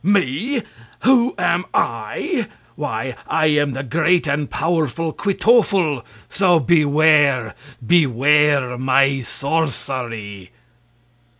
[0.03, 0.63] "Me!
[1.03, 2.47] Who am I?
[2.75, 6.03] Why, I am the great and powerful Kwytoffle!
[6.27, 7.53] So beware!
[7.85, 10.49] Beware my sorcery!"